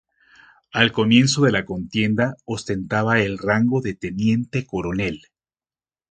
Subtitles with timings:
[0.71, 5.21] Al comienzo de la contienda ostentaba el rango de Teniente coronel.